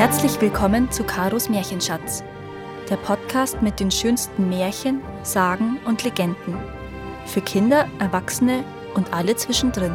Herzlich 0.00 0.40
willkommen 0.40 0.90
zu 0.90 1.04
Karos 1.04 1.50
Märchenschatz, 1.50 2.24
der 2.88 2.96
Podcast 2.96 3.60
mit 3.60 3.80
den 3.80 3.90
schönsten 3.90 4.48
Märchen, 4.48 5.02
Sagen 5.22 5.78
und 5.84 6.04
Legenden. 6.04 6.56
Für 7.26 7.42
Kinder, 7.42 7.86
Erwachsene 7.98 8.64
und 8.94 9.12
alle 9.12 9.36
zwischendrin. 9.36 9.92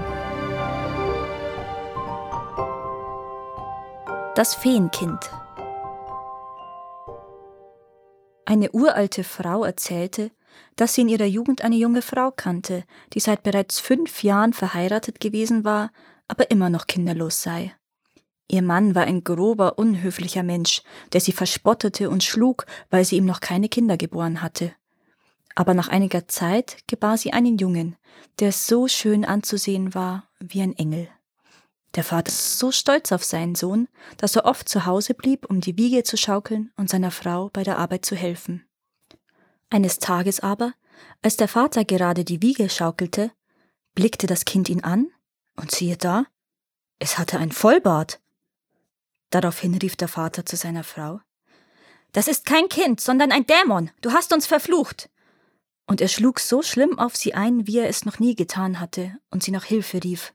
Das 4.36 4.54
Feenkind. 4.54 5.28
Eine 8.46 8.70
uralte 8.74 9.24
Frau 9.24 9.64
erzählte, 9.64 10.30
dass 10.76 10.94
sie 10.94 11.02
in 11.02 11.10
ihrer 11.10 11.26
Jugend 11.26 11.64
eine 11.64 11.78
junge 11.78 12.04
Frau 12.04 12.30
kannte, 12.30 12.84
die 13.14 13.20
seit 13.20 13.42
bereits 13.42 13.80
fünf 13.80 14.22
Jahren 14.22 14.54
verheiratet 14.54 15.20
gewesen 15.20 15.64
war, 15.66 15.90
aber 16.28 16.52
immer 16.52 16.70
noch 16.70 16.86
kinderlos 16.86 17.42
sei. 17.42 17.74
Ihr 18.48 18.62
Mann 18.62 18.94
war 18.96 19.04
ein 19.04 19.24
grober, 19.24 19.78
unhöflicher 19.78 20.44
Mensch, 20.44 20.84
der 21.14 21.22
sie 21.22 21.32
verspottete 21.32 22.10
und 22.10 22.24
schlug, 22.24 22.66
weil 22.90 23.04
sie 23.04 23.18
ihm 23.18 23.26
noch 23.26 23.40
keine 23.40 23.70
Kinder 23.70 23.98
geboren 23.98 24.42
hatte. 24.42 24.74
Aber 25.56 25.74
nach 25.74 25.88
einiger 25.88 26.28
Zeit 26.28 26.78
gebar 26.88 27.18
sie 27.18 27.34
einen 27.34 27.58
Jungen, 27.58 27.96
der 28.40 28.52
so 28.52 28.88
schön 28.88 29.26
anzusehen 29.26 29.94
war 29.96 30.30
wie 30.40 30.62
ein 30.62 30.76
Engel. 30.78 31.08
Der 31.96 32.04
Vater 32.04 32.28
ist 32.28 32.60
so 32.60 32.72
stolz 32.72 33.14
auf 33.14 33.24
seinen 33.24 33.56
Sohn, 33.56 33.88
dass 34.18 34.36
er 34.36 34.46
oft 34.46 34.68
zu 34.68 34.86
Hause 34.86 35.14
blieb, 35.14 35.46
um 35.50 35.62
die 35.62 35.78
Wiege 35.78 36.04
zu 36.04 36.18
schaukeln 36.18 36.72
und 36.76 36.90
seiner 36.90 37.12
Frau 37.12 37.50
bei 37.54 37.64
der 37.64 37.78
Arbeit 37.78 38.06
zu 38.06 38.16
helfen. 38.16 38.68
Eines 39.70 40.00
Tages 40.00 40.42
aber, 40.42 40.74
als 41.22 41.38
der 41.38 41.48
Vater 41.48 41.86
gerade 41.86 42.26
die 42.26 42.42
Wiege 42.42 42.70
schaukelte, 42.70 43.32
blickte 43.96 44.28
das 44.28 44.46
Kind 44.46 44.70
ihn 44.70 44.84
an, 44.84 45.08
und 45.56 45.72
siehe 45.72 45.96
da, 45.96 46.26
es 47.00 47.18
hatte 47.18 47.40
ein 47.40 47.52
Vollbart. 47.52 48.20
Daraufhin 49.30 49.76
rief 49.76 49.96
der 49.96 50.08
Vater 50.08 50.46
zu 50.46 50.56
seiner 50.56 50.84
Frau 50.84 51.20
Das 52.12 52.28
ist 52.28 52.46
kein 52.46 52.70
Kind, 52.70 53.02
sondern 53.02 53.32
ein 53.32 53.46
Dämon. 53.46 53.92
Du 54.02 54.12
hast 54.12 54.34
uns 54.34 54.46
verflucht. 54.46 55.10
Und 55.88 56.02
er 56.02 56.08
schlug 56.08 56.40
so 56.40 56.62
schlimm 56.62 56.98
auf 56.98 57.16
sie 57.16 57.34
ein, 57.34 57.68
wie 57.68 57.80
er 57.80 57.90
es 57.90 58.06
noch 58.06 58.20
nie 58.20 58.36
getan 58.36 58.80
hatte, 58.80 59.18
und 59.30 59.44
sie 59.44 59.52
nach 59.52 59.66
Hilfe 59.66 60.04
rief. 60.04 60.34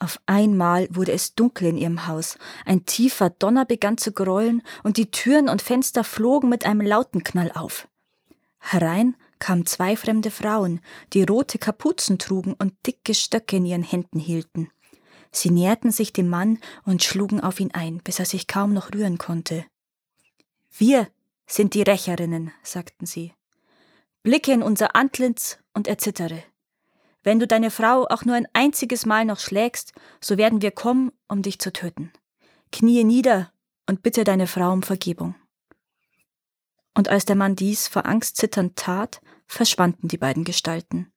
Auf 0.00 0.20
einmal 0.26 0.88
wurde 0.90 1.12
es 1.12 1.34
dunkel 1.34 1.68
in 1.68 1.76
ihrem 1.76 2.06
Haus, 2.06 2.38
ein 2.64 2.84
tiefer 2.84 3.30
Donner 3.30 3.64
begann 3.64 3.98
zu 3.98 4.12
grollen, 4.12 4.62
und 4.84 4.96
die 4.96 5.10
Türen 5.10 5.48
und 5.48 5.62
Fenster 5.62 6.04
flogen 6.04 6.48
mit 6.48 6.64
einem 6.66 6.80
lauten 6.80 7.24
Knall 7.24 7.50
auf. 7.52 7.88
Herein 8.58 9.16
kamen 9.38 9.66
zwei 9.66 9.96
fremde 9.96 10.30
Frauen, 10.30 10.80
die 11.12 11.22
rote 11.22 11.58
Kapuzen 11.58 12.18
trugen 12.18 12.54
und 12.54 12.74
dicke 12.86 13.14
Stöcke 13.14 13.56
in 13.56 13.66
ihren 13.66 13.82
Händen 13.82 14.18
hielten. 14.18 14.70
Sie 15.30 15.50
näherten 15.50 15.90
sich 15.90 16.12
dem 16.12 16.28
Mann 16.28 16.58
und 16.84 17.02
schlugen 17.02 17.40
auf 17.40 17.60
ihn 17.60 17.72
ein, 17.72 17.98
bis 17.98 18.18
er 18.18 18.24
sich 18.24 18.46
kaum 18.46 18.72
noch 18.72 18.92
rühren 18.92 19.18
konnte. 19.18 19.64
Wir 20.76 21.08
sind 21.46 21.74
die 21.74 21.82
Rächerinnen, 21.82 22.52
sagten 22.62 23.06
sie. 23.06 23.34
Blicke 24.22 24.52
in 24.52 24.62
unser 24.62 24.94
Antlitz 24.94 25.58
und 25.74 25.88
erzittere. 25.88 26.42
Wenn 27.22 27.38
du 27.38 27.46
deine 27.46 27.70
Frau 27.70 28.06
auch 28.08 28.24
nur 28.24 28.36
ein 28.36 28.48
einziges 28.52 29.06
Mal 29.06 29.24
noch 29.24 29.38
schlägst, 29.38 29.92
so 30.20 30.38
werden 30.38 30.62
wir 30.62 30.70
kommen, 30.70 31.12
um 31.28 31.42
dich 31.42 31.58
zu 31.58 31.72
töten. 31.72 32.12
Knie 32.72 33.04
nieder 33.04 33.52
und 33.86 34.02
bitte 34.02 34.24
deine 34.24 34.46
Frau 34.46 34.72
um 34.72 34.82
Vergebung. 34.82 35.34
Und 36.94 37.08
als 37.08 37.24
der 37.24 37.36
Mann 37.36 37.56
dies 37.56 37.88
vor 37.88 38.06
Angst 38.06 38.36
zitternd 38.36 38.76
tat, 38.76 39.20
verschwanden 39.46 40.08
die 40.08 40.18
beiden 40.18 40.44
Gestalten. 40.44 41.12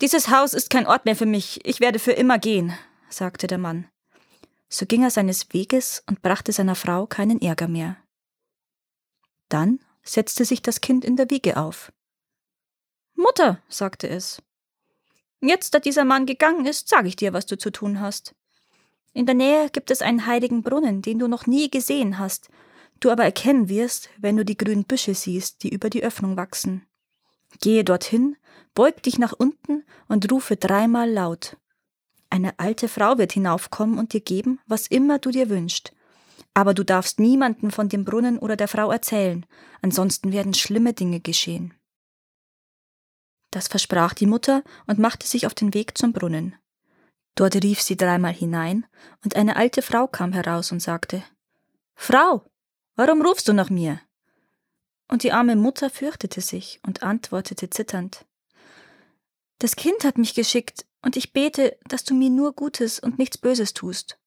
Dieses 0.00 0.28
Haus 0.28 0.54
ist 0.54 0.70
kein 0.70 0.86
Ort 0.86 1.06
mehr 1.06 1.16
für 1.16 1.26
mich, 1.26 1.60
ich 1.64 1.80
werde 1.80 1.98
für 1.98 2.12
immer 2.12 2.38
gehen, 2.38 2.72
sagte 3.08 3.48
der 3.48 3.58
Mann. 3.58 3.88
So 4.68 4.86
ging 4.86 5.02
er 5.02 5.10
seines 5.10 5.52
Weges 5.52 6.04
und 6.06 6.22
brachte 6.22 6.52
seiner 6.52 6.76
Frau 6.76 7.06
keinen 7.06 7.40
Ärger 7.40 7.66
mehr. 7.66 7.96
Dann 9.48 9.80
setzte 10.04 10.44
sich 10.44 10.62
das 10.62 10.80
Kind 10.80 11.04
in 11.04 11.16
der 11.16 11.30
Wiege 11.30 11.56
auf. 11.56 11.92
Mutter, 13.16 13.60
sagte 13.68 14.08
es, 14.08 14.40
jetzt, 15.40 15.74
da 15.74 15.80
dieser 15.80 16.04
Mann 16.04 16.26
gegangen 16.26 16.66
ist, 16.66 16.88
sage 16.88 17.08
ich 17.08 17.16
dir, 17.16 17.32
was 17.32 17.46
du 17.46 17.58
zu 17.58 17.70
tun 17.70 18.00
hast. 18.00 18.36
In 19.14 19.26
der 19.26 19.34
Nähe 19.34 19.68
gibt 19.70 19.90
es 19.90 20.00
einen 20.00 20.26
heiligen 20.26 20.62
Brunnen, 20.62 21.02
den 21.02 21.18
du 21.18 21.26
noch 21.26 21.46
nie 21.46 21.70
gesehen 21.70 22.18
hast, 22.18 22.50
du 23.00 23.10
aber 23.10 23.24
erkennen 23.24 23.68
wirst, 23.68 24.10
wenn 24.18 24.36
du 24.36 24.44
die 24.44 24.56
grünen 24.56 24.84
Büsche 24.84 25.14
siehst, 25.14 25.64
die 25.64 25.70
über 25.70 25.90
die 25.90 26.04
Öffnung 26.04 26.36
wachsen. 26.36 26.87
Gehe 27.60 27.84
dorthin, 27.84 28.36
beug 28.74 29.02
dich 29.02 29.18
nach 29.18 29.32
unten 29.32 29.84
und 30.08 30.30
rufe 30.30 30.56
dreimal 30.56 31.10
laut. 31.10 31.56
Eine 32.30 32.58
alte 32.58 32.88
Frau 32.88 33.18
wird 33.18 33.32
hinaufkommen 33.32 33.98
und 33.98 34.12
dir 34.12 34.20
geben, 34.20 34.60
was 34.66 34.86
immer 34.86 35.18
du 35.18 35.30
dir 35.30 35.48
wünschst. 35.48 35.92
Aber 36.54 36.74
du 36.74 36.84
darfst 36.84 37.20
niemanden 37.20 37.70
von 37.70 37.88
dem 37.88 38.04
Brunnen 38.04 38.38
oder 38.38 38.56
der 38.56 38.68
Frau 38.68 38.90
erzählen, 38.90 39.46
ansonsten 39.80 40.32
werden 40.32 40.54
schlimme 40.54 40.92
Dinge 40.92 41.20
geschehen. 41.20 41.74
Das 43.50 43.68
versprach 43.68 44.12
die 44.12 44.26
Mutter 44.26 44.62
und 44.86 44.98
machte 44.98 45.26
sich 45.26 45.46
auf 45.46 45.54
den 45.54 45.72
Weg 45.72 45.96
zum 45.96 46.12
Brunnen. 46.12 46.54
Dort 47.34 47.54
rief 47.62 47.80
sie 47.80 47.96
dreimal 47.96 48.32
hinein, 48.32 48.86
und 49.24 49.36
eine 49.36 49.56
alte 49.56 49.80
Frau 49.80 50.06
kam 50.06 50.32
heraus 50.32 50.72
und 50.72 50.80
sagte 50.80 51.22
Frau, 51.94 52.44
warum 52.96 53.22
rufst 53.22 53.48
du 53.48 53.52
nach 53.52 53.70
mir? 53.70 54.00
Und 55.08 55.22
die 55.22 55.32
arme 55.32 55.56
Mutter 55.56 55.90
fürchtete 55.90 56.40
sich 56.40 56.80
und 56.86 57.02
antwortete 57.02 57.70
zitternd 57.70 58.26
Das 59.58 59.74
Kind 59.74 60.04
hat 60.04 60.18
mich 60.18 60.34
geschickt, 60.34 60.84
und 61.02 61.16
ich 61.16 61.32
bete, 61.32 61.76
dass 61.86 62.04
du 62.04 62.14
mir 62.14 62.30
nur 62.30 62.52
Gutes 62.52 62.98
und 62.98 63.18
nichts 63.18 63.38
Böses 63.38 63.72
tust. 63.72 64.18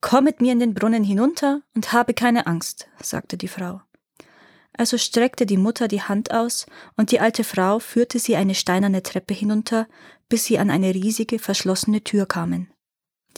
Komm 0.00 0.24
mit 0.24 0.40
mir 0.40 0.52
in 0.52 0.60
den 0.60 0.74
Brunnen 0.74 1.02
hinunter 1.02 1.62
und 1.74 1.92
habe 1.92 2.14
keine 2.14 2.46
Angst, 2.46 2.88
sagte 3.02 3.36
die 3.36 3.48
Frau. 3.48 3.80
Also 4.76 4.98
streckte 4.98 5.46
die 5.46 5.56
Mutter 5.56 5.88
die 5.88 6.02
Hand 6.02 6.32
aus, 6.32 6.66
und 6.96 7.10
die 7.10 7.20
alte 7.20 7.44
Frau 7.44 7.78
führte 7.78 8.18
sie 8.18 8.36
eine 8.36 8.54
steinerne 8.54 9.02
Treppe 9.02 9.34
hinunter, 9.34 9.88
bis 10.28 10.44
sie 10.44 10.58
an 10.58 10.70
eine 10.70 10.94
riesige 10.94 11.38
verschlossene 11.38 12.02
Tür 12.02 12.26
kamen. 12.26 12.72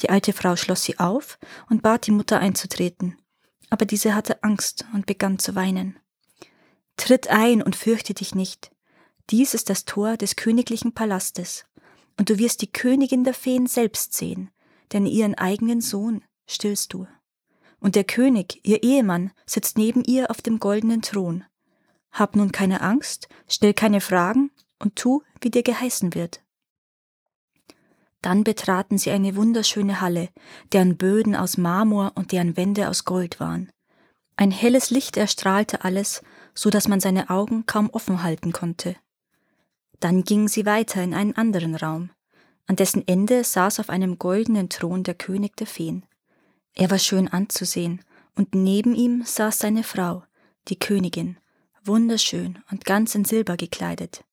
Die 0.00 0.10
alte 0.10 0.32
Frau 0.32 0.56
schloss 0.56 0.82
sie 0.82 0.98
auf 0.98 1.38
und 1.68 1.82
bat 1.82 2.06
die 2.06 2.10
Mutter 2.10 2.38
einzutreten 2.40 3.16
aber 3.76 3.84
diese 3.84 4.14
hatte 4.14 4.42
Angst 4.42 4.86
und 4.94 5.04
begann 5.04 5.38
zu 5.38 5.54
weinen. 5.54 5.98
Tritt 6.96 7.28
ein 7.28 7.60
und 7.60 7.76
fürchte 7.76 8.14
dich 8.14 8.34
nicht. 8.34 8.70
Dies 9.28 9.52
ist 9.52 9.68
das 9.68 9.84
Tor 9.84 10.16
des 10.16 10.34
königlichen 10.34 10.94
Palastes, 10.94 11.66
und 12.16 12.30
du 12.30 12.38
wirst 12.38 12.62
die 12.62 12.72
Königin 12.72 13.22
der 13.22 13.34
Feen 13.34 13.66
selbst 13.66 14.14
sehen, 14.14 14.50
denn 14.92 15.04
ihren 15.04 15.34
eigenen 15.34 15.82
Sohn 15.82 16.24
stillst 16.46 16.94
du. 16.94 17.06
Und 17.78 17.96
der 17.96 18.04
König, 18.04 18.60
ihr 18.62 18.82
Ehemann, 18.82 19.30
sitzt 19.44 19.76
neben 19.76 20.02
ihr 20.04 20.30
auf 20.30 20.40
dem 20.40 20.58
goldenen 20.58 21.02
Thron. 21.02 21.44
Hab 22.12 22.34
nun 22.34 22.52
keine 22.52 22.80
Angst, 22.80 23.28
stell 23.46 23.74
keine 23.74 24.00
Fragen 24.00 24.52
und 24.78 24.96
tu, 24.96 25.22
wie 25.42 25.50
dir 25.50 25.62
geheißen 25.62 26.14
wird. 26.14 26.42
Dann 28.26 28.42
betraten 28.42 28.98
sie 28.98 29.12
eine 29.12 29.36
wunderschöne 29.36 30.00
Halle, 30.00 30.30
deren 30.72 30.96
Böden 30.96 31.36
aus 31.36 31.58
Marmor 31.58 32.10
und 32.16 32.32
deren 32.32 32.56
Wände 32.56 32.88
aus 32.88 33.04
Gold 33.04 33.38
waren. 33.38 33.70
Ein 34.34 34.50
helles 34.50 34.90
Licht 34.90 35.16
erstrahlte 35.16 35.84
alles, 35.84 36.22
so 36.52 36.68
dass 36.68 36.88
man 36.88 36.98
seine 36.98 37.30
Augen 37.30 37.66
kaum 37.66 37.88
offen 37.88 38.24
halten 38.24 38.50
konnte. 38.50 38.96
Dann 40.00 40.24
gingen 40.24 40.48
sie 40.48 40.66
weiter 40.66 41.04
in 41.04 41.14
einen 41.14 41.36
anderen 41.36 41.76
Raum. 41.76 42.10
An 42.66 42.74
dessen 42.74 43.06
Ende 43.06 43.44
saß 43.44 43.78
auf 43.78 43.90
einem 43.90 44.18
goldenen 44.18 44.70
Thron 44.70 45.04
der 45.04 45.14
König 45.14 45.56
der 45.56 45.68
Feen. 45.68 46.04
Er 46.74 46.90
war 46.90 46.98
schön 46.98 47.28
anzusehen, 47.28 48.02
und 48.34 48.56
neben 48.56 48.96
ihm 48.96 49.22
saß 49.24 49.60
seine 49.60 49.84
Frau, 49.84 50.24
die 50.66 50.80
Königin, 50.80 51.38
wunderschön 51.84 52.58
und 52.72 52.84
ganz 52.84 53.14
in 53.14 53.24
Silber 53.24 53.56
gekleidet. 53.56 54.24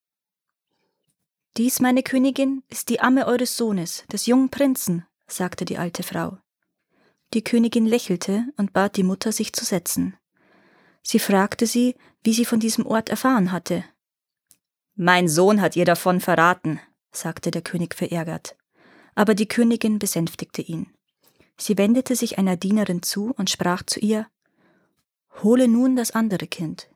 Dies, 1.56 1.80
meine 1.80 2.02
Königin, 2.02 2.64
ist 2.70 2.90
die 2.90 3.00
Amme 3.00 3.28
eures 3.28 3.56
Sohnes, 3.58 4.06
des 4.12 4.26
jungen 4.26 4.50
Prinzen, 4.50 5.06
sagte 5.28 5.66
die 5.66 5.78
alte 5.78 6.02
Frau. 6.02 6.40
Die 7.36 7.44
Königin 7.44 7.86
lächelte 7.86 8.46
und 8.58 8.74
bat 8.74 8.98
die 8.98 9.04
Mutter, 9.04 9.32
sich 9.32 9.54
zu 9.54 9.64
setzen. 9.64 10.18
Sie 11.04 11.20
fragte 11.20 11.68
sie, 11.68 11.96
wie 12.24 12.34
sie 12.34 12.46
von 12.46 12.60
diesem 12.60 12.88
Ort 12.88 13.10
erfahren 13.10 13.52
hatte. 13.52 13.84
Mein 14.96 15.28
Sohn 15.28 15.62
hat 15.62 15.76
ihr 15.76 15.86
davon 15.86 16.22
verraten, 16.22 16.80
sagte 17.12 17.52
der 17.52 17.62
König 17.62 17.94
verärgert. 17.94 18.56
Aber 19.14 19.36
die 19.36 19.48
Königin 19.48 20.00
besänftigte 20.00 20.64
ihn. 20.64 20.92
Sie 21.58 21.78
wendete 21.78 22.16
sich 22.16 22.40
einer 22.40 22.58
Dienerin 22.58 23.04
zu 23.04 23.32
und 23.38 23.52
sprach 23.52 23.84
zu 23.84 24.00
ihr 24.00 24.28
Hole 25.44 25.68
nun 25.68 25.96
das 25.96 26.12
andere 26.12 26.48
Kind. 26.48 26.90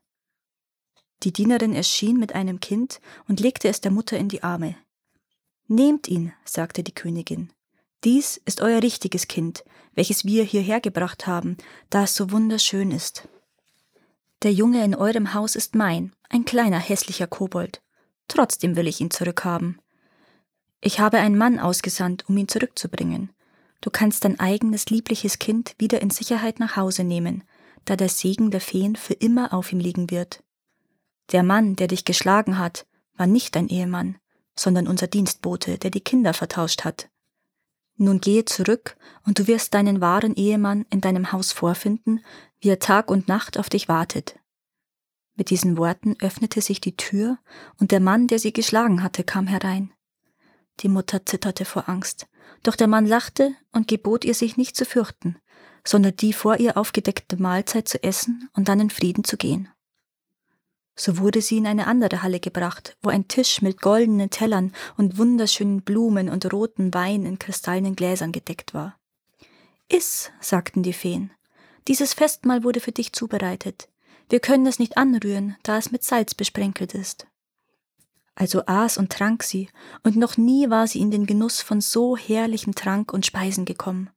Die 1.23 1.33
Dienerin 1.33 1.73
erschien 1.73 2.17
mit 2.17 2.35
einem 2.35 2.59
Kind 2.59 2.99
und 3.27 3.39
legte 3.39 3.67
es 3.67 3.81
der 3.81 3.91
Mutter 3.91 4.17
in 4.17 4.29
die 4.29 4.43
Arme. 4.43 4.75
Nehmt 5.67 6.07
ihn, 6.07 6.33
sagte 6.45 6.83
die 6.83 6.93
Königin. 6.93 7.51
Dies 8.03 8.39
ist 8.45 8.61
euer 8.61 8.81
richtiges 8.81 9.27
Kind, 9.27 9.65
welches 9.95 10.23
wir 10.23 10.43
hierher 10.43 10.79
gebracht 10.79 11.25
haben, 11.25 11.57
da 11.89 12.03
es 12.03 12.15
so 12.15 12.31
wunderschön 12.31 12.91
ist. 12.91 13.27
Der 14.43 14.53
Junge 14.53 14.83
in 14.83 14.93
eurem 14.93 15.33
Haus 15.33 15.55
ist 15.55 15.73
mein, 15.73 16.15
ein 16.29 16.45
kleiner 16.45 16.79
hässlicher 16.79 17.25
Kobold. 17.25 17.81
Trotzdem 18.27 18.75
will 18.75 18.87
ich 18.87 19.01
ihn 19.01 19.09
zurückhaben. 19.09 19.81
Ich 20.79 20.99
habe 20.99 21.17
einen 21.17 21.37
Mann 21.37 21.59
ausgesandt, 21.59 22.29
um 22.29 22.37
ihn 22.37 22.47
zurückzubringen. 22.47 23.31
Du 23.81 23.89
kannst 23.89 24.25
dein 24.25 24.39
eigenes 24.39 24.85
liebliches 24.87 25.39
Kind 25.39 25.73
wieder 25.79 26.01
in 26.01 26.11
Sicherheit 26.11 26.59
nach 26.59 26.75
Hause 26.75 27.03
nehmen, 27.03 27.43
da 27.85 27.95
der 27.95 28.09
Segen 28.09 28.51
der 28.51 28.61
Feen 28.61 28.95
für 28.95 29.13
immer 29.13 29.53
auf 29.53 29.71
ihm 29.71 29.79
liegen 29.79 30.11
wird. 30.11 30.43
Der 31.31 31.43
Mann, 31.43 31.75
der 31.75 31.87
dich 31.87 32.05
geschlagen 32.05 32.57
hat, 32.57 32.85
war 33.15 33.27
nicht 33.27 33.55
dein 33.55 33.67
Ehemann, 33.67 34.17
sondern 34.55 34.87
unser 34.87 35.07
Dienstbote, 35.07 35.77
der 35.77 35.91
die 35.91 36.01
Kinder 36.01 36.33
vertauscht 36.33 36.85
hat. 36.85 37.09
Nun 37.97 38.21
gehe 38.21 38.45
zurück, 38.45 38.95
und 39.25 39.39
du 39.39 39.47
wirst 39.47 39.73
deinen 39.73 40.01
wahren 40.01 40.35
Ehemann 40.35 40.85
in 40.89 41.01
deinem 41.01 41.31
Haus 41.31 41.51
vorfinden, 41.51 42.23
wie 42.59 42.69
er 42.69 42.79
Tag 42.79 43.09
und 43.09 43.27
Nacht 43.27 43.57
auf 43.57 43.69
dich 43.69 43.87
wartet. 43.87 44.39
Mit 45.35 45.49
diesen 45.49 45.77
Worten 45.77 46.15
öffnete 46.19 46.61
sich 46.61 46.79
die 46.79 46.95
Tür, 46.95 47.39
und 47.79 47.91
der 47.91 47.99
Mann, 47.99 48.27
der 48.27 48.39
sie 48.39 48.53
geschlagen 48.53 49.03
hatte, 49.03 49.23
kam 49.23 49.47
herein. 49.47 49.91
Die 50.79 50.89
Mutter 50.89 51.25
zitterte 51.25 51.65
vor 51.65 51.89
Angst, 51.89 52.27
doch 52.63 52.75
der 52.75 52.87
Mann 52.87 53.05
lachte 53.05 53.55
und 53.71 53.87
gebot 53.87 54.25
ihr, 54.25 54.35
sich 54.35 54.57
nicht 54.57 54.75
zu 54.75 54.85
fürchten, 54.85 55.37
sondern 55.83 56.15
die 56.15 56.33
vor 56.33 56.57
ihr 56.57 56.77
aufgedeckte 56.77 57.41
Mahlzeit 57.41 57.87
zu 57.87 58.03
essen 58.03 58.49
und 58.53 58.67
dann 58.67 58.79
in 58.79 58.89
Frieden 58.89 59.23
zu 59.23 59.37
gehen. 59.37 59.69
So 60.99 61.19
wurde 61.19 61.41
sie 61.41 61.57
in 61.57 61.67
eine 61.67 61.85
andere 61.85 62.23
Halle 62.23 62.39
gebracht, 62.39 62.97
wo 63.03 63.09
ein 63.09 63.27
Tisch 63.27 63.61
mit 63.61 63.81
goldenen 63.81 64.31
Tellern 64.31 64.73
und 64.97 65.17
wunderschönen 65.17 65.83
Blumen 65.83 66.27
und 66.27 66.51
roten 66.51 66.93
Wein 66.93 67.25
in 67.25 67.37
kristallenen 67.37 67.95
Gläsern 67.95 68.31
gedeckt 68.31 68.73
war. 68.73 68.97
Iss, 69.89 70.31
sagten 70.41 70.81
die 70.81 70.93
Feen, 70.93 71.31
dieses 71.87 72.13
Festmahl 72.13 72.63
wurde 72.63 72.79
für 72.79 72.91
dich 72.91 73.13
zubereitet. 73.13 73.87
Wir 74.29 74.39
können 74.39 74.65
es 74.65 74.79
nicht 74.79 74.97
anrühren, 74.97 75.55
da 75.63 75.77
es 75.77 75.91
mit 75.91 76.03
Salz 76.03 76.33
besprenkelt 76.33 76.93
ist. 76.93 77.27
Also 78.35 78.63
aß 78.65 78.97
und 78.97 79.11
trank 79.11 79.43
sie, 79.43 79.69
und 80.03 80.15
noch 80.15 80.35
nie 80.35 80.69
war 80.69 80.87
sie 80.87 80.99
in 80.99 81.11
den 81.11 81.25
Genuss 81.25 81.61
von 81.61 81.79
so 81.79 82.17
herrlichem 82.17 82.75
Trank 82.75 83.13
und 83.13 83.25
Speisen 83.25 83.65
gekommen. 83.65 84.09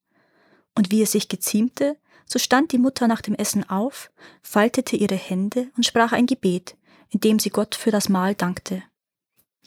Und 0.75 0.91
wie 0.91 1.03
es 1.03 1.13
sich 1.13 1.29
geziemte, 1.29 1.97
so 2.31 2.39
stand 2.39 2.71
die 2.71 2.79
Mutter 2.79 3.09
nach 3.09 3.23
dem 3.23 3.35
Essen 3.35 3.69
auf, 3.69 4.13
faltete 4.41 4.95
ihre 4.95 5.17
Hände 5.17 5.69
und 5.77 5.85
sprach 5.85 6.13
ein 6.13 6.27
Gebet, 6.27 6.77
in 7.09 7.19
dem 7.19 7.41
sie 7.41 7.51
Gott 7.51 7.75
für 7.75 7.91
das 7.91 8.09
Mahl 8.09 8.37
dankte. 8.37 8.85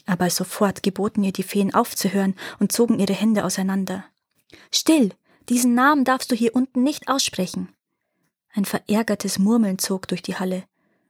Aber 0.06 0.30
sofort 0.30 0.82
geboten 0.82 1.22
ihr 1.24 1.32
die 1.32 1.42
Feen 1.42 1.74
aufzuhören 1.74 2.34
und 2.58 2.72
zogen 2.72 2.98
ihre 2.98 3.12
Hände 3.12 3.44
auseinander. 3.44 4.04
Still, 4.70 5.10
diesen 5.50 5.74
Namen 5.74 6.04
darfst 6.04 6.32
du 6.32 6.34
hier 6.34 6.56
unten 6.56 6.82
nicht 6.82 7.08
aussprechen. 7.08 7.68
Ein 8.54 8.64
verärgertes 8.64 9.38
Murmeln 9.38 9.78
zog 9.78 10.08
durch 10.08 10.22
die 10.22 10.36
Halle, 10.36 10.64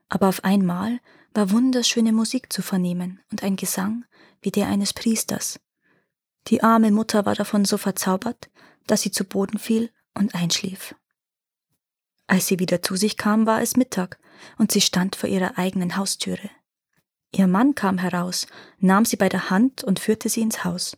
aber 0.09 0.27
auf 0.27 0.43
einmal 0.43 0.99
war 1.33 1.51
wunderschöne 1.51 2.11
Musik 2.11 2.51
zu 2.51 2.63
vernehmen 2.63 3.21
und 3.31 3.43
ein 3.43 3.55
Gesang 3.55 4.03
wie 4.41 4.51
der 4.51 4.67
eines 4.67 4.91
Priesters. 4.91 5.59
Die 6.47 6.63
arme 6.63 6.91
Mutter 6.91 7.25
war 7.25 7.35
davon 7.35 7.63
so 7.63 7.77
verzaubert, 7.77 8.49
dass 8.87 9.01
sie 9.03 9.11
zu 9.11 9.23
Boden 9.23 9.57
fiel 9.57 9.89
und 10.13 10.35
einschlief. 10.35 10.95
Als 12.27 12.47
sie 12.47 12.59
wieder 12.59 12.81
zu 12.81 12.95
sich 12.95 13.17
kam, 13.17 13.45
war 13.45 13.61
es 13.61 13.77
Mittag, 13.77 14.19
und 14.57 14.71
sie 14.71 14.81
stand 14.81 15.15
vor 15.15 15.29
ihrer 15.29 15.57
eigenen 15.57 15.95
Haustüre. 15.95 16.49
Ihr 17.31 17.47
Mann 17.47 17.75
kam 17.75 17.97
heraus, 17.97 18.47
nahm 18.79 19.05
sie 19.05 19.17
bei 19.17 19.29
der 19.29 19.49
Hand 19.49 19.83
und 19.83 19.99
führte 19.99 20.29
sie 20.29 20.41
ins 20.41 20.63
Haus. 20.63 20.97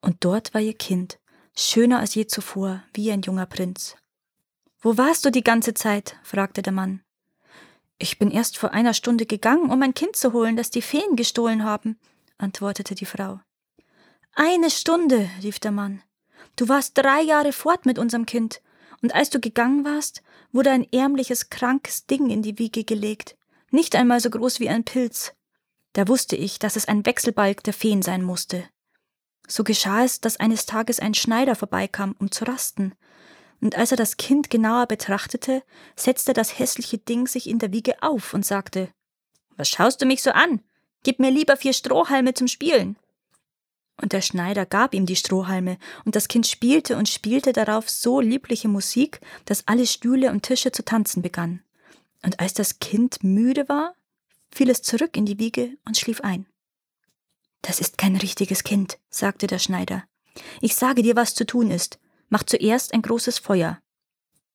Und 0.00 0.24
dort 0.24 0.54
war 0.54 0.60
ihr 0.60 0.74
Kind, 0.74 1.18
schöner 1.56 1.98
als 1.98 2.14
je 2.14 2.26
zuvor, 2.26 2.82
wie 2.92 3.10
ein 3.10 3.22
junger 3.22 3.46
Prinz. 3.46 3.96
Wo 4.80 4.96
warst 4.96 5.24
du 5.24 5.30
die 5.30 5.42
ganze 5.42 5.74
Zeit? 5.74 6.16
fragte 6.22 6.62
der 6.62 6.72
Mann. 6.72 7.02
Ich 7.98 8.18
bin 8.18 8.30
erst 8.30 8.58
vor 8.58 8.72
einer 8.72 8.94
Stunde 8.94 9.26
gegangen, 9.26 9.70
um 9.70 9.78
mein 9.78 9.94
Kind 9.94 10.14
zu 10.14 10.32
holen, 10.32 10.56
das 10.56 10.70
die 10.70 10.82
Feen 10.82 11.16
gestohlen 11.16 11.64
haben, 11.64 11.98
antwortete 12.36 12.94
die 12.94 13.06
Frau. 13.06 13.40
Eine 14.34 14.70
Stunde, 14.70 15.28
rief 15.42 15.58
der 15.58 15.72
Mann. 15.72 16.02
Du 16.54 16.68
warst 16.68 16.96
drei 16.96 17.22
Jahre 17.22 17.52
fort 17.52 17.86
mit 17.86 17.98
unserem 17.98 18.24
Kind, 18.24 18.60
und 19.02 19.14
als 19.14 19.30
du 19.30 19.40
gegangen 19.40 19.84
warst, 19.84 20.22
wurde 20.52 20.70
ein 20.70 20.86
ärmliches, 20.92 21.50
krankes 21.50 22.06
Ding 22.06 22.30
in 22.30 22.42
die 22.42 22.58
Wiege 22.58 22.84
gelegt, 22.84 23.36
nicht 23.70 23.94
einmal 23.96 24.20
so 24.20 24.30
groß 24.30 24.60
wie 24.60 24.68
ein 24.68 24.84
Pilz. 24.84 25.34
Da 25.92 26.08
wusste 26.08 26.36
ich, 26.36 26.58
dass 26.58 26.76
es 26.76 26.88
ein 26.88 27.04
Wechselbalg 27.06 27.62
der 27.64 27.74
Feen 27.74 28.02
sein 28.02 28.22
musste. 28.22 28.64
So 29.46 29.64
geschah 29.64 30.04
es, 30.04 30.20
dass 30.20 30.38
eines 30.38 30.66
Tages 30.66 31.00
ein 31.00 31.14
Schneider 31.14 31.54
vorbeikam, 31.54 32.14
um 32.18 32.30
zu 32.30 32.44
rasten, 32.44 32.94
und 33.60 33.76
als 33.76 33.90
er 33.90 33.96
das 33.96 34.16
Kind 34.16 34.50
genauer 34.50 34.86
betrachtete, 34.86 35.62
setzte 35.96 36.32
das 36.32 36.58
hässliche 36.58 36.98
Ding 36.98 37.26
sich 37.26 37.48
in 37.48 37.58
der 37.58 37.72
Wiege 37.72 38.02
auf 38.02 38.34
und 38.34 38.46
sagte 38.46 38.88
Was 39.56 39.68
schaust 39.68 40.00
du 40.00 40.06
mich 40.06 40.22
so 40.22 40.30
an? 40.30 40.60
Gib 41.02 41.18
mir 41.18 41.30
lieber 41.30 41.56
vier 41.56 41.72
Strohhalme 41.72 42.34
zum 42.34 42.46
Spielen. 42.46 42.96
Und 44.00 44.12
der 44.12 44.22
Schneider 44.22 44.64
gab 44.64 44.94
ihm 44.94 45.06
die 45.06 45.16
Strohhalme, 45.16 45.76
und 46.04 46.14
das 46.14 46.28
Kind 46.28 46.46
spielte 46.46 46.96
und 46.96 47.08
spielte 47.08 47.52
darauf 47.52 47.90
so 47.90 48.20
liebliche 48.20 48.68
Musik, 48.68 49.20
dass 49.44 49.66
alle 49.66 49.86
Stühle 49.86 50.30
und 50.30 50.44
Tische 50.44 50.70
zu 50.70 50.84
tanzen 50.84 51.20
begannen. 51.20 51.62
Und 52.22 52.38
als 52.40 52.54
das 52.54 52.78
Kind 52.78 53.24
müde 53.24 53.68
war, 53.68 53.94
fiel 54.52 54.70
es 54.70 54.82
zurück 54.82 55.16
in 55.16 55.26
die 55.26 55.38
Wiege 55.38 55.76
und 55.84 55.96
schlief 55.96 56.20
ein. 56.20 56.46
Das 57.62 57.80
ist 57.80 57.98
kein 57.98 58.16
richtiges 58.16 58.62
Kind, 58.62 58.98
sagte 59.10 59.48
der 59.48 59.58
Schneider. 59.58 60.04
Ich 60.60 60.76
sage 60.76 61.02
dir, 61.02 61.16
was 61.16 61.34
zu 61.34 61.44
tun 61.44 61.72
ist. 61.72 61.98
Mach 62.28 62.44
zuerst 62.44 62.94
ein 62.94 63.02
großes 63.02 63.38
Feuer. 63.38 63.80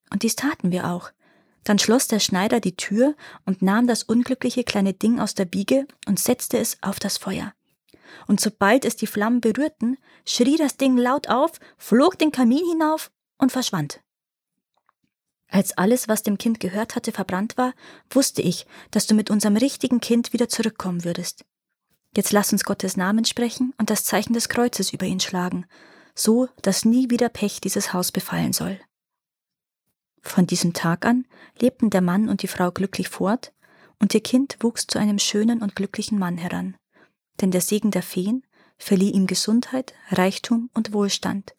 Und 0.09 0.23
dies 0.23 0.37
taten 0.37 0.71
wir 0.71 0.87
auch. 0.89 1.11
Dann 1.65 1.79
schloss 1.79 2.07
der 2.07 2.19
Schneider 2.19 2.61
die 2.61 2.77
Tür 2.77 3.15
und 3.45 3.61
nahm 3.61 3.87
das 3.87 4.03
unglückliche 4.03 4.63
kleine 4.63 4.93
Ding 4.93 5.19
aus 5.19 5.33
der 5.33 5.53
Wiege 5.53 5.85
und 6.05 6.19
setzte 6.19 6.57
es 6.59 6.77
auf 6.81 6.99
das 6.99 7.17
Feuer 7.17 7.53
und 8.27 8.39
sobald 8.39 8.85
es 8.85 8.95
die 8.95 9.07
Flammen 9.07 9.41
berührten, 9.41 9.97
schrie 10.27 10.57
das 10.57 10.77
Ding 10.77 10.97
laut 10.97 11.29
auf, 11.29 11.59
flog 11.77 12.17
den 12.17 12.31
Kamin 12.31 12.65
hinauf 12.69 13.11
und 13.37 13.51
verschwand. 13.51 14.01
Als 15.47 15.77
alles, 15.77 16.07
was 16.07 16.23
dem 16.23 16.39
Kind 16.39 16.59
gehört 16.59 16.95
hatte, 16.95 17.11
verbrannt 17.11 17.57
war, 17.57 17.73
wusste 18.09 18.41
ich, 18.41 18.65
dass 18.89 19.05
du 19.05 19.13
mit 19.13 19.29
unserem 19.29 19.55
richtigen 19.55 19.99
Kind 19.99 20.33
wieder 20.33 20.49
zurückkommen 20.49 21.03
würdest. 21.03 21.45
Jetzt 22.15 22.31
lass 22.31 22.51
uns 22.51 22.63
Gottes 22.63 22.97
Namen 22.97 23.25
sprechen 23.25 23.73
und 23.77 23.89
das 23.89 24.03
Zeichen 24.03 24.33
des 24.33 24.49
Kreuzes 24.49 24.93
über 24.93 25.05
ihn 25.05 25.19
schlagen, 25.19 25.65
so 26.15 26.47
dass 26.61 26.85
nie 26.85 27.09
wieder 27.09 27.29
Pech 27.29 27.61
dieses 27.61 27.93
Haus 27.93 28.11
befallen 28.11 28.53
soll. 28.53 28.79
Von 30.21 30.47
diesem 30.47 30.73
Tag 30.73 31.05
an 31.05 31.27
lebten 31.59 31.89
der 31.89 32.01
Mann 32.01 32.29
und 32.29 32.41
die 32.41 32.47
Frau 32.47 32.71
glücklich 32.71 33.09
fort, 33.09 33.53
und 33.99 34.13
ihr 34.13 34.21
Kind 34.21 34.57
wuchs 34.61 34.87
zu 34.87 34.99
einem 34.99 35.19
schönen 35.19 35.61
und 35.61 35.75
glücklichen 35.75 36.17
Mann 36.17 36.37
heran 36.37 36.75
denn 37.41 37.51
der 37.51 37.61
Segen 37.61 37.91
der 37.91 38.03
Feen 38.03 38.45
verlieh 38.77 39.11
ihm 39.11 39.27
Gesundheit, 39.27 39.93
Reichtum 40.09 40.69
und 40.73 40.93
Wohlstand, 40.93 41.55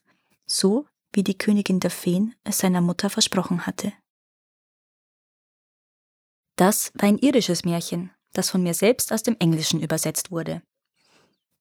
so 0.47 0.87
wie 1.13 1.23
die 1.23 1.39
Königin 1.39 1.81
der 1.81 1.91
Feen 1.91 2.35
es 2.45 2.59
seiner 2.59 2.81
Mutter 2.81 3.11
versprochen 3.11 3.67
hatte. 3.67 3.93
Das 6.57 6.93
war 6.95 7.09
ein 7.09 7.19
irisches 7.19 7.65
Märchen, 7.65 8.11
das 8.33 8.51
von 8.51 8.63
mir 8.63 8.75
selbst 8.75 9.13
aus 9.13 9.23
dem 9.23 9.37
Englischen 9.39 9.81
übersetzt 9.81 10.31
wurde. 10.31 10.63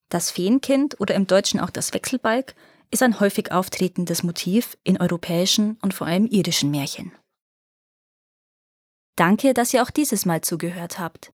Das 0.10 0.30
Feenkind 0.30 1.00
oder 1.00 1.16
im 1.16 1.26
Deutschen 1.26 1.60
auch 1.60 1.72
das 1.72 1.94
Wechselbalg 1.94 2.56
ist 2.92 3.02
ein 3.02 3.20
häufig 3.20 3.52
auftretendes 3.52 4.22
Motiv 4.22 4.78
in 4.84 5.02
europäischen 5.02 5.78
und 5.82 5.96
vor 5.96 6.06
allem 6.06 6.28
irischen 6.28 6.70
Märchen. 6.70 7.12
Danke, 9.16 9.54
dass 9.54 9.74
ihr 9.74 9.82
auch 9.82 9.90
dieses 9.90 10.26
Mal 10.26 10.42
zugehört 10.42 11.00
habt. 11.00 11.34